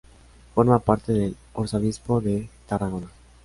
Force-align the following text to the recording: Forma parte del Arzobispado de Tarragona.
Forma 0.55 0.79
parte 0.79 1.11
del 1.13 1.37
Arzobispado 1.53 2.21
de 2.21 2.49
Tarragona. 2.65 3.05